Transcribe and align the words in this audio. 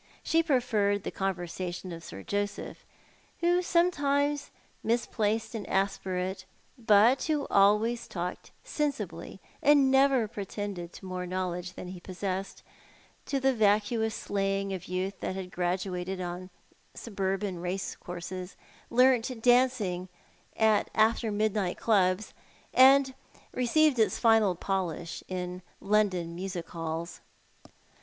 She 0.23 0.41
preferred 0.41 1.03
the 1.03 1.11
conversation 1.11 1.91
of 1.91 2.03
Sir 2.03 2.23
Joseph, 2.23 2.83
who 3.41 3.61
sometimes 3.61 4.49
misplaced 4.83 5.53
an 5.53 5.67
aspirate, 5.67 6.45
but 6.75 7.25
who 7.25 7.45
always 7.51 8.07
talked 8.07 8.49
sensibly, 8.63 9.39
and 9.61 9.91
never 9.91 10.27
pretended 10.27 10.91
to 10.93 11.05
more 11.05 11.27
knowledge 11.27 11.73
than 11.73 11.89
he 11.89 11.99
possessed, 11.99 12.63
to 13.27 13.39
the 13.39 13.53
vacuous 13.53 14.15
slang 14.15 14.73
of 14.73 14.85
youth 14.87 15.19
that 15.19 15.35
had 15.35 15.51
graduated 15.51 16.19
on 16.19 16.49
suburban 16.95 17.59
racecourses, 17.59 18.55
learnt 18.89 19.39
dancing 19.43 20.09
at 20.57 20.89
after 20.95 21.31
midnight 21.31 21.77
clubs, 21.77 22.33
and 22.73 23.13
received 23.53 23.99
its 23.99 24.17
final 24.17 24.55
polish 24.55 25.23
in 25.27 25.61
London 25.79 26.33
music 26.33 26.67
halls. 26.69 27.21